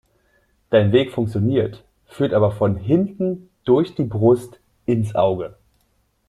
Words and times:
Dein 0.71 0.93
Weg 0.93 1.11
funktioniert, 1.11 1.83
führt 2.07 2.33
aber 2.33 2.49
von 2.51 2.75
hinten 2.75 3.51
durch 3.65 3.93
die 3.93 4.03
Brust 4.05 4.59
ins 4.87 5.13
Auge. 5.13 5.59